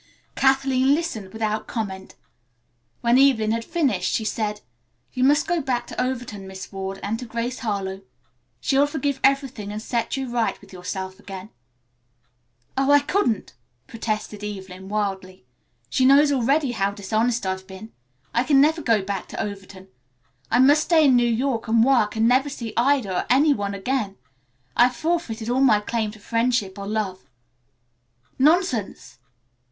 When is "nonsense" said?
28.39-29.19